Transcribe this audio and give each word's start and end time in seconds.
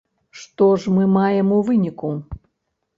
Што 0.43 0.69
ж 0.79 0.95
мы 0.95 1.03
маем 1.19 1.55
у 1.61 1.63
выніку? 1.71 2.15